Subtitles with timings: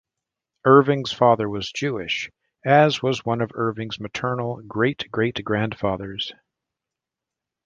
[0.65, 2.31] Irving's father was Jewish,
[2.65, 6.31] as was one of Irving's maternal great-great-grandfathers.